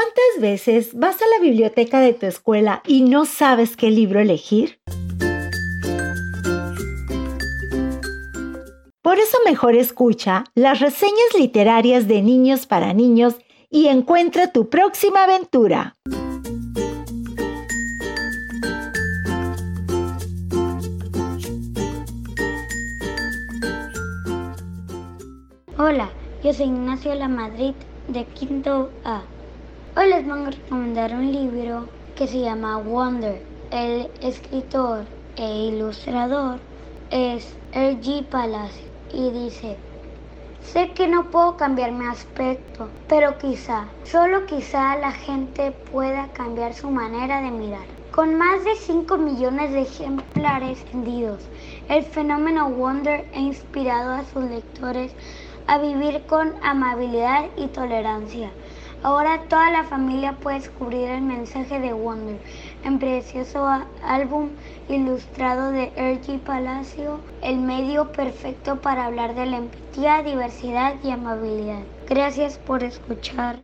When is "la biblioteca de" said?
1.26-2.14